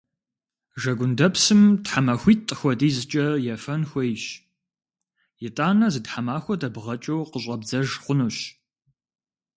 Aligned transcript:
Жэгундэпсым 0.81 1.61
тхьэмахуитӏ 1.83 2.55
хуэдизкӏэ 2.57 3.25
ефэн 3.53 3.81
хуейщ. 3.89 4.23
Итӏанэ 5.45 5.87
зы 5.93 6.01
тхьэмахуэ 6.05 6.55
дэбгъэкӏыу 6.61 7.27
къыщӏэбдзэж 7.31 7.89
хъунущ. 8.03 8.37